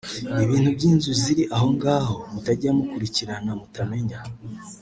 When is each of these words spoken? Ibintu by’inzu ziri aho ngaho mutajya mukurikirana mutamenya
Ibintu 0.43 0.69
by’inzu 0.75 1.11
ziri 1.21 1.43
aho 1.55 1.67
ngaho 1.75 2.15
mutajya 2.31 2.69
mukurikirana 2.77 3.51
mutamenya 3.59 4.19